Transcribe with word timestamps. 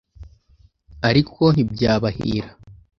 ariko 1.09 1.41
ntibyabahira 1.53 2.49